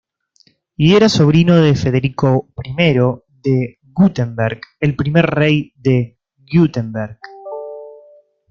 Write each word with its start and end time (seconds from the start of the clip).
Y 0.77 0.95
era 0.95 1.07
sobrino 1.09 1.57
de 1.57 1.75
Federico 1.75 2.47
I 2.63 2.75
de 3.43 3.77
Wurtemberg, 3.95 4.59
el 4.79 4.95
primer 4.95 5.27
rey 5.27 5.73
de 5.75 6.17
Württemberg. 6.51 7.19